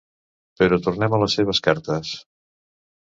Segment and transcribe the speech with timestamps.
[0.61, 2.17] Però tornem a les seves cartes.